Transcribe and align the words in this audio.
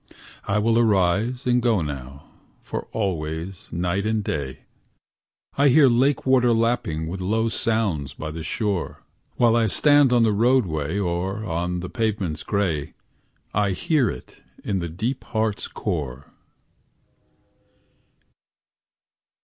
I 0.47 0.57
will 0.57 0.79
arise 0.79 1.45
and 1.45 1.61
go 1.61 1.83
now, 1.83 2.23
for 2.63 2.87
always, 2.91 3.69
night 3.71 4.03
and 4.03 4.23
day, 4.23 4.61
I 5.59 5.67
hear 5.67 5.87
lake 5.87 6.25
water 6.25 6.53
lapping 6.53 7.05
with 7.07 7.21
low 7.21 7.49
sounds 7.49 8.15
by 8.15 8.31
the 8.31 8.41
shore; 8.41 9.03
While 9.35 9.55
I 9.55 9.67
stand 9.67 10.11
on 10.11 10.23
the 10.23 10.31
roadway, 10.33 10.97
or 10.97 11.45
on 11.45 11.81
the 11.81 11.89
pavements 11.91 12.41
gray, 12.41 12.95
I 13.53 13.73
hear 13.73 14.09
it 14.09 14.41
in 14.63 14.79
the 14.79 14.89
deep 14.89 15.23
heart's 15.23 15.67
core. 15.67 16.33